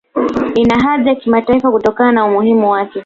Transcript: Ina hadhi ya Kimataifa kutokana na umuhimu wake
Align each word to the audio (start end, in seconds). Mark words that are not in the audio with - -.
Ina 0.55 0.79
hadhi 0.83 1.09
ya 1.09 1.15
Kimataifa 1.15 1.71
kutokana 1.71 2.11
na 2.11 2.25
umuhimu 2.25 2.71
wake 2.71 2.99